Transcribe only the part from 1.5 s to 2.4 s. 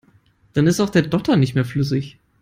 mehr flüssig.